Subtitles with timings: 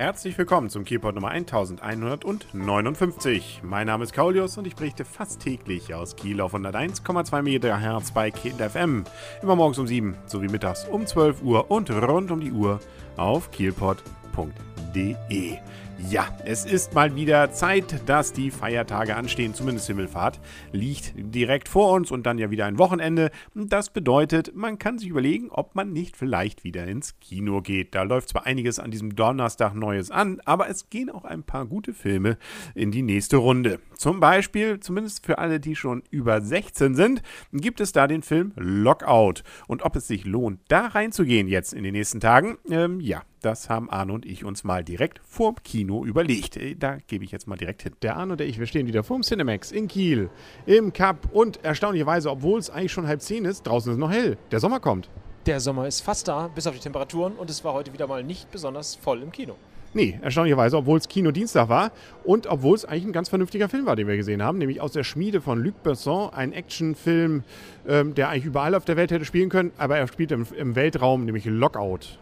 [0.00, 3.60] Herzlich willkommen zum Kielpot Nummer 1159.
[3.62, 8.30] Mein Name ist Kaulius und ich berichte fast täglich aus Kiel auf 101,2 MHz bei
[8.30, 9.04] Kiel FM.
[9.42, 12.80] Immer morgens um 7 sowie mittags um 12 Uhr und rund um die Uhr
[13.18, 15.58] auf kielpot.de.
[16.08, 20.40] Ja, es ist mal wieder Zeit, dass die Feiertage anstehen, zumindest Himmelfahrt
[20.72, 23.30] liegt direkt vor uns und dann ja wieder ein Wochenende.
[23.54, 27.94] Das bedeutet, man kann sich überlegen, ob man nicht vielleicht wieder ins Kino geht.
[27.94, 31.66] Da läuft zwar einiges an diesem Donnerstag Neues an, aber es gehen auch ein paar
[31.66, 32.38] gute Filme
[32.74, 33.78] in die nächste Runde.
[33.94, 37.22] Zum Beispiel, zumindest für alle, die schon über 16 sind,
[37.52, 39.42] gibt es da den Film Lockout.
[39.66, 43.70] Und ob es sich lohnt, da reinzugehen jetzt in den nächsten Tagen, ähm, ja, das
[43.70, 46.56] haben Arne und ich uns mal direkt vorm Kino überlegt.
[46.56, 47.92] Äh, da gebe ich jetzt mal direkt hin.
[48.02, 50.30] Der Arne und ich, wir stehen wieder vorm Cinemax in Kiel,
[50.66, 54.10] im Cup und erstaunlicherweise, obwohl es eigentlich schon halb zehn ist, draußen ist es noch
[54.10, 54.36] hell.
[54.50, 55.08] Der Sommer kommt.
[55.46, 58.22] Der Sommer ist fast da, bis auf die Temperaturen und es war heute wieder mal
[58.22, 59.56] nicht besonders voll im Kino.
[59.92, 61.90] Nee, erstaunlicherweise, obwohl es Kinodienstag war
[62.22, 64.92] und obwohl es eigentlich ein ganz vernünftiger Film war, den wir gesehen haben, nämlich aus
[64.92, 67.42] der Schmiede von Luc Besson, ein Actionfilm,
[67.88, 70.76] ähm, der eigentlich überall auf der Welt hätte spielen können, aber er spielt im, im
[70.76, 72.18] Weltraum, nämlich Lockout.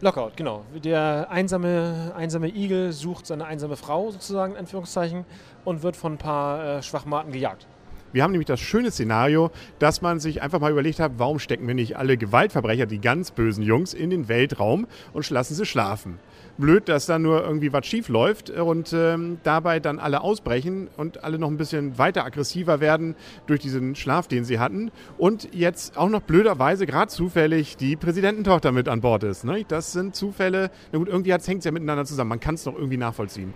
[0.00, 0.64] Lockout, genau.
[0.82, 5.24] Der einsame, einsame Igel sucht seine einsame Frau sozusagen, in Anführungszeichen,
[5.64, 7.66] und wird von ein paar äh, Schwachmaten gejagt.
[8.14, 11.66] Wir haben nämlich das schöne Szenario, dass man sich einfach mal überlegt hat, warum stecken
[11.66, 16.20] wir nicht alle Gewaltverbrecher, die ganz bösen Jungs, in den Weltraum und lassen sie schlafen.
[16.56, 21.24] Blöd, dass da nur irgendwie was schief läuft und ähm, dabei dann alle ausbrechen und
[21.24, 23.16] alle noch ein bisschen weiter aggressiver werden
[23.48, 24.92] durch diesen Schlaf, den sie hatten.
[25.18, 29.42] Und jetzt auch noch blöderweise gerade zufällig die Präsidententochter mit an Bord ist.
[29.42, 29.64] Ne?
[29.66, 30.70] Das sind Zufälle.
[30.92, 32.28] Na gut, irgendwie hängt es ja miteinander zusammen.
[32.28, 33.52] Man kann es doch irgendwie nachvollziehen.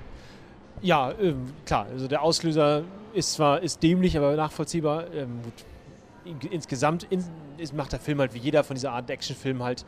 [0.82, 1.34] Ja, äh,
[1.66, 1.86] klar.
[1.92, 2.82] Also der Auslöser
[3.14, 5.12] ist zwar ist dämlich, aber nachvollziehbar.
[5.12, 6.50] Ähm, gut.
[6.50, 7.24] Insgesamt in,
[7.74, 9.86] macht der Film halt wie jeder von dieser Art Actionfilm halt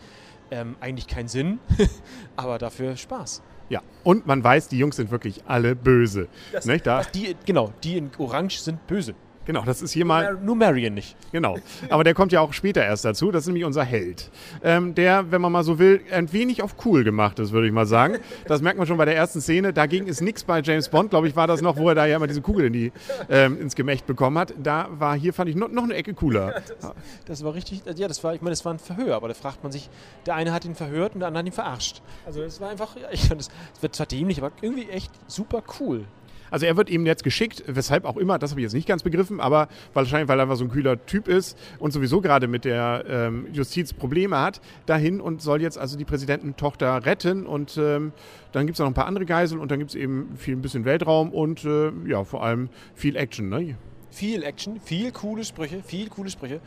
[0.51, 1.59] ähm, eigentlich keinen Sinn,
[2.37, 3.43] aber dafür Spaß.
[3.69, 6.29] Ja, und man weiß, die Jungs sind wirklich alle böse.
[6.51, 6.87] Das, nicht?
[6.87, 9.15] Da die, genau, die in Orange sind böse.
[9.47, 10.39] Genau, das ist hier mal.
[10.43, 11.17] Nur Marion nicht.
[11.33, 11.57] Genau.
[11.89, 13.31] Aber der kommt ja auch später erst dazu.
[13.31, 14.31] Das ist nämlich unser Held.
[14.63, 17.73] Ähm, der, wenn man mal so will, ein wenig auf cool gemacht ist, würde ich
[17.73, 18.19] mal sagen.
[18.47, 19.73] Das merkt man schon bei der ersten Szene.
[19.73, 22.17] Dagegen ist nichts bei James Bond, glaube ich, war das noch, wo er da ja
[22.17, 22.93] immer diese Kugel in die,
[23.29, 24.55] ähm, ins Gemächt bekommen hat.
[24.63, 26.49] Da war hier, fand ich, noch, noch eine Ecke cooler.
[26.49, 27.83] Ja, das, das, war richtig.
[27.97, 29.89] Ja, das war, ich meine, das war ein Verhör, aber da fragt man sich,
[30.27, 32.03] der eine hat ihn verhört und der andere hat ihn verarscht.
[32.27, 36.05] Also es war einfach, ich fand, es wird zwar dämlich, aber irgendwie echt super cool.
[36.51, 39.03] Also er wird eben jetzt geschickt, weshalb auch immer, das habe ich jetzt nicht ganz
[39.03, 42.65] begriffen, aber wahrscheinlich, weil er einfach so ein kühler Typ ist und sowieso gerade mit
[42.65, 48.13] der ähm, Justiz Probleme hat, dahin und soll jetzt also die Präsidententochter retten und ähm,
[48.53, 50.63] dann gibt es noch ein paar andere Geiseln und dann gibt es eben viel ein
[50.63, 53.49] bisschen Weltraum und äh, ja, vor allem viel Action.
[53.49, 53.77] Ne?
[54.11, 56.61] Viel Action, viel coole Sprüche, viel coole Sprüche.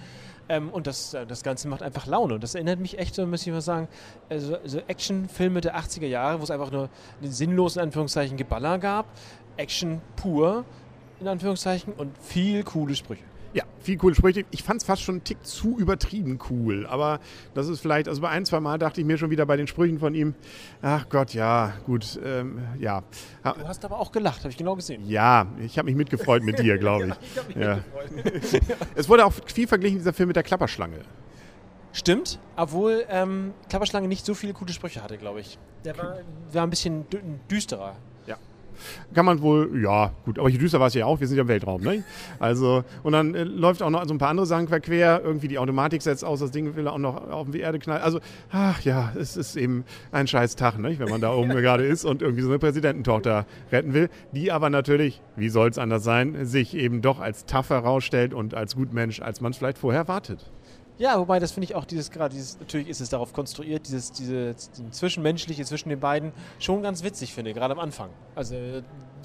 [0.49, 2.35] Ähm, und das, äh, das Ganze macht einfach Laune.
[2.35, 3.87] Und das erinnert mich echt, so muss ich mal sagen,
[4.29, 6.89] also, so Actionfilme der 80er Jahre, wo es einfach nur
[7.21, 9.05] einen sinnlosen Anführungszeichen Geballer gab.
[9.55, 10.65] Action pur,
[11.19, 13.23] in Anführungszeichen, und viel coole Sprüche.
[13.53, 14.45] Ja, viel coole Sprüche.
[14.49, 16.87] Ich fand es fast schon einen Tick zu übertrieben cool.
[16.87, 17.19] Aber
[17.53, 19.67] das ist vielleicht, also bei ein, zwei Mal dachte ich mir schon wieder bei den
[19.67, 20.33] Sprüchen von ihm,
[20.81, 23.03] ach Gott, ja, gut, ähm, ja.
[23.43, 25.07] Du hast aber auch gelacht, habe ich genau gesehen.
[25.07, 27.15] Ja, ich habe mich mitgefreut mit dir, glaube
[27.55, 27.55] ich.
[27.55, 27.79] ja,
[28.43, 28.59] ich ja.
[28.95, 31.01] es wurde auch viel verglichen, dieser Film mit der Klapperschlange.
[31.91, 35.59] Stimmt, obwohl ähm, Klapperschlange nicht so viele gute Sprüche hatte, glaube ich.
[35.85, 36.17] Der war,
[36.51, 37.05] war ein bisschen
[37.51, 37.95] düsterer
[39.13, 41.43] kann man wohl, ja, gut, aber hier düster war es ja auch, wir sind ja
[41.43, 42.03] im Weltraum, ne?
[42.39, 45.57] Also, und dann äh, läuft auch noch so ein paar andere Sachen quer, irgendwie die
[45.57, 48.01] Automatik setzt aus, das Ding will auch noch auf die Erde knallen.
[48.01, 48.19] Also,
[48.51, 50.97] ach ja, es ist eben ein scheiß Tag, ne?
[50.99, 54.69] wenn man da oben gerade ist und irgendwie so eine Präsidententochter retten will, die aber
[54.69, 59.21] natürlich, wie soll es anders sein, sich eben doch als tough herausstellt und als Gutmensch,
[59.21, 60.51] als man es vielleicht vorher erwartet.
[60.97, 64.11] Ja, wobei das finde ich auch dieses gerade dieses natürlich ist es darauf konstruiert, dieses
[64.11, 64.55] diese
[64.91, 68.09] zwischenmenschliche zwischen den beiden schon ganz witzig finde, gerade am Anfang.
[68.35, 68.55] Also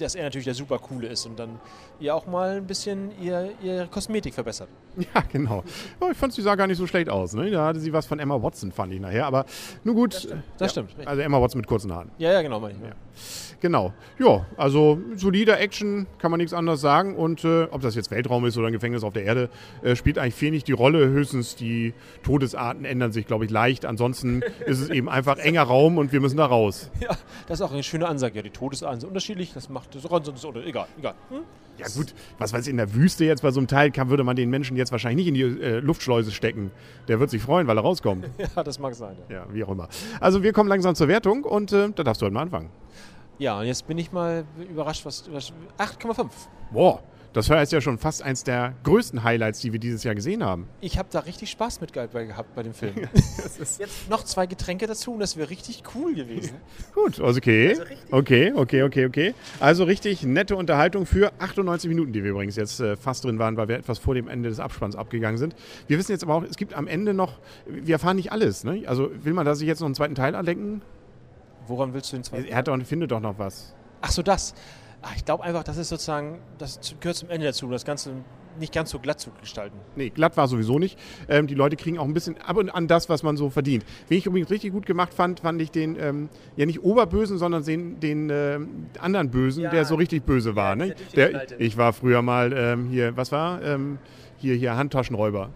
[0.01, 1.59] dass er natürlich der super coole ist und dann
[1.99, 4.69] ihr auch mal ein bisschen ihr, ihre Kosmetik verbessert.
[5.15, 5.63] Ja, genau.
[6.01, 7.33] Oh, ich fand sie sah gar nicht so schlecht aus.
[7.33, 7.49] Ne?
[7.51, 9.25] Da hatte sie was von Emma Watson, fand ich nachher.
[9.25, 9.45] Aber
[9.85, 10.13] nun gut.
[10.13, 10.43] Das stimmt.
[10.57, 12.11] Das ja, stimmt also Emma Watson mit kurzen Haaren.
[12.17, 12.81] Ja, ja, genau, meine ich.
[12.81, 12.95] Ja.
[13.61, 13.93] Genau.
[14.17, 17.15] Ja, also solider Action, kann man nichts anderes sagen.
[17.15, 19.49] Und äh, ob das jetzt Weltraum ist oder ein Gefängnis auf der Erde,
[19.83, 21.07] äh, spielt eigentlich viel nicht die Rolle.
[21.09, 21.93] Höchstens die
[22.23, 23.85] Todesarten ändern sich, glaube ich, leicht.
[23.85, 26.89] Ansonsten ist es eben einfach enger Raum und wir müssen da raus.
[27.01, 27.09] Ja,
[27.47, 28.37] das ist auch eine schöne Ansage.
[28.37, 29.53] Ja, die Todesarten sind unterschiedlich.
[29.53, 31.15] Das macht das sonst oder egal, egal.
[31.29, 31.43] Hm?
[31.77, 34.25] Ja gut, was weiß ich, in der Wüste jetzt bei so einem Teil kann, würde
[34.25, 36.71] man den Menschen jetzt wahrscheinlich nicht in die äh, Luftschleuse stecken.
[37.07, 38.29] Der wird sich freuen, weil er rauskommt.
[38.55, 39.15] ja, das mag sein.
[39.29, 39.35] Ja.
[39.35, 39.87] ja, wie auch immer.
[40.19, 42.69] Also wir kommen langsam zur Wertung und äh, da darfst du heute mal anfangen.
[43.37, 45.31] Ja, und jetzt bin ich mal überrascht, was.
[45.31, 46.27] was 8,5.
[46.71, 47.01] Boah,
[47.39, 50.67] Das heißt ja schon fast eins der größten Highlights, die wir dieses Jahr gesehen haben.
[50.81, 52.95] Ich habe da richtig Spaß mit gehabt bei dem Film.
[53.79, 56.57] Jetzt noch zwei Getränke dazu und das wäre richtig cool gewesen.
[56.93, 57.69] Gut, also okay.
[57.69, 59.33] Also okay, okay, okay, okay.
[59.61, 63.55] Also richtig nette Unterhaltung für 98 Minuten, die wir übrigens jetzt äh, fast drin waren,
[63.55, 65.55] weil wir etwas vor dem Ende des Abspanns abgegangen sind.
[65.87, 68.65] Wir wissen jetzt aber auch, es gibt am Ende noch, wir erfahren nicht alles.
[68.65, 68.83] Ne?
[68.85, 70.81] Also will man da sich jetzt noch einen zweiten Teil andenken?
[71.67, 72.51] Woran willst du den zweiten Teil?
[72.51, 73.73] Er hat doch, findet doch noch was.
[74.01, 74.53] Ach so, das.
[75.01, 78.11] Ach, ich glaube einfach, das ist sozusagen, das gehört zum Ende dazu, das Ganze
[78.59, 79.77] nicht ganz so glatt zu gestalten.
[79.95, 80.99] Nee, glatt war sowieso nicht.
[81.27, 83.85] Ähm, die Leute kriegen auch ein bisschen ab und an das, was man so verdient.
[84.07, 87.63] Wen ich übrigens richtig gut gemacht fand, fand ich den, ähm, ja nicht Oberbösen, sondern
[87.63, 88.59] den, den äh,
[88.99, 90.71] anderen Bösen, ja, der so richtig böse war.
[90.71, 90.95] Ja, ne?
[91.15, 93.61] der, ich war früher mal ähm, hier, was war?
[93.63, 93.99] Ähm,
[94.37, 95.49] hier, hier Handtaschenräuber.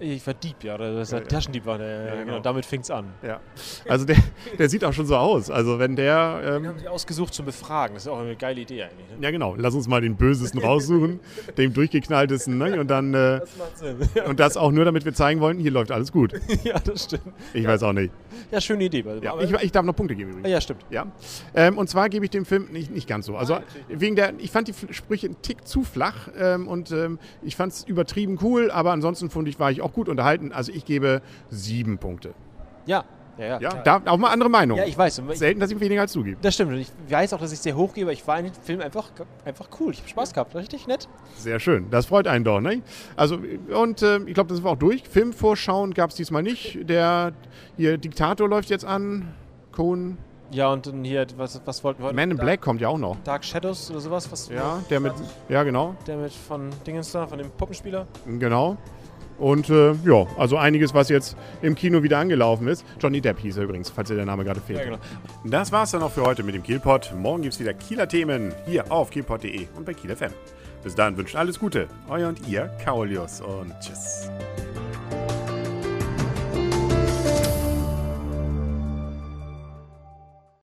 [0.00, 0.78] Ich war Dieb, ja.
[0.78, 1.88] Das ja, Taschendieb war der.
[1.88, 2.24] Ja, genau.
[2.24, 2.40] genau.
[2.40, 3.06] Damit fing es an.
[3.22, 3.40] Ja.
[3.88, 4.16] Also der,
[4.58, 5.50] der sieht auch schon so aus.
[5.50, 6.40] Also wenn der.
[6.44, 7.94] Ähm, den haben sie ausgesucht zum Befragen.
[7.94, 9.08] Das ist auch eine geile Idee eigentlich.
[9.08, 9.16] Ne?
[9.20, 9.54] Ja, genau.
[9.56, 11.20] Lass uns mal den Bösesten raussuchen,
[11.56, 12.58] dem durchgeknalltesten.
[12.58, 12.80] Ne?
[12.80, 13.14] Und dann.
[13.14, 13.96] Äh, das macht Sinn.
[14.26, 16.32] Und das auch nur, damit wir zeigen wollen, hier läuft alles gut.
[16.64, 17.34] ja, das stimmt.
[17.52, 18.12] Ich weiß auch nicht.
[18.50, 19.04] Ja, schöne Idee.
[19.22, 20.48] Ja, ich, ich, darf noch Punkte geben übrigens.
[20.48, 20.84] Ja, stimmt.
[20.90, 21.06] Ja.
[21.54, 23.36] Ähm, und zwar gebe ich dem Film nicht, nicht ganz so.
[23.36, 27.18] Also ah, wegen der, ich fand die Sprüche einen Tick zu flach ähm, und ähm,
[27.42, 30.52] ich fand es übertrieben cool, aber ansonsten fand ich, war ich auch gut unterhalten.
[30.52, 32.34] Also ich gebe sieben Punkte.
[32.86, 33.04] Ja,
[33.38, 34.78] ja, ja, ja da auch mal andere Meinung.
[34.78, 35.22] Ja, ich weiß.
[35.34, 36.38] Selten, dass ich weniger als zugebe.
[36.42, 36.72] Das stimmt.
[36.72, 38.12] Und ich weiß auch, dass ich sehr hoch gebe.
[38.12, 39.10] Ich war in dem Film einfach,
[39.44, 39.92] einfach cool.
[39.92, 40.54] Ich habe Spaß gehabt.
[40.56, 41.08] Richtig nett.
[41.36, 41.88] Sehr schön.
[41.90, 42.82] Das freut einen doch, ne?
[43.16, 43.38] Also,
[43.72, 45.08] und äh, ich glaube, das war auch durch.
[45.08, 46.88] Filmvorschauen gab es diesmal nicht.
[46.88, 47.32] Der
[47.76, 49.34] hier Diktator läuft jetzt an.
[49.70, 50.18] Cohen.
[50.50, 53.18] Ja, und dann hier, was, was wollten wir Man in Black kommt ja auch noch.
[53.22, 54.32] Dark Shadows oder sowas?
[54.32, 55.12] Was ja, der mit.
[55.48, 55.94] Ja, genau.
[56.06, 58.06] Der mit von Dingens da, von dem Puppenspieler.
[58.26, 58.78] Genau.
[59.38, 62.84] Und äh, ja, also einiges, was jetzt im Kino wieder angelaufen ist.
[63.00, 64.80] Johnny Depp hieß er übrigens, falls dir der Name gerade fehlt.
[64.80, 64.98] Ja, genau.
[65.44, 67.14] Das war's dann auch für heute mit dem Kielpot.
[67.16, 70.32] Morgen gibt's wieder Kieler Themen hier auf kielpot.de und bei Kiel FM.
[70.82, 71.88] Bis dahin wünscht alles Gute.
[72.08, 74.30] Euer und ihr, Kaulius und tschüss.